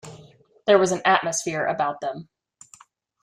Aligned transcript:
There 0.65 0.79
was 0.79 0.91
an 0.91 1.03
atmosphere 1.05 1.63
about 1.67 2.01
them. 2.01 2.27